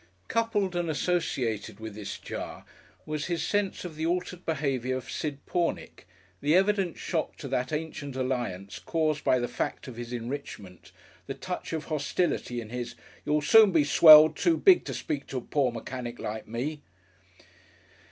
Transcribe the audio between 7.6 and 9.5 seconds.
ancient alliance caused by the